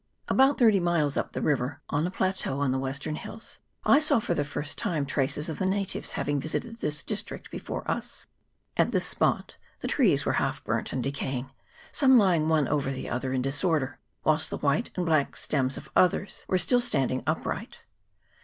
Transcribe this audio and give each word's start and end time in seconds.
About 0.27 0.57
thirty 0.57 0.79
miles 0.79 1.15
up 1.15 1.33
the 1.33 1.43
river, 1.43 1.79
on 1.91 2.07
a 2.07 2.09
plateau 2.09 2.59
on 2.59 2.71
the 2.71 2.79
western 2.79 3.13
hills, 3.13 3.59
I 3.85 3.99
saw 3.99 4.17
for 4.17 4.33
the 4.33 4.43
first 4.43 4.79
time 4.79 5.05
traces 5.05 5.47
of 5.47 5.59
the 5.59 5.65
natives 5.67 6.13
having 6.13 6.39
visited 6.39 6.79
this 6.79 7.03
district 7.03 7.51
before 7.51 7.81
us. 7.81 8.25
At 8.77 8.87
CHAP. 8.87 8.87
III.] 8.87 8.87
ERITONGA 8.87 8.89
VALLEY. 8.89 8.89
8l 8.89 8.91
this 8.93 9.05
spot 9.05 9.57
the 9.81 9.87
trees 9.87 10.25
were 10.25 10.33
half 10.41 10.63
burnt 10.63 10.91
and 10.91 11.03
decaying, 11.03 11.51
some 11.91 12.17
lying 12.17 12.49
one 12.49 12.67
over 12.67 12.89
the 12.89 13.11
other 13.11 13.31
in 13.31 13.43
disorder, 13.43 13.99
whilst 14.23 14.49
the 14.49 14.57
white 14.57 14.89
and 14.95 15.05
bleak 15.05 15.37
stems 15.37 15.77
of 15.77 15.91
others 15.95 16.45
were 16.49 16.57
still 16.57 16.81
standing 16.81 17.21
upright. 17.27 17.81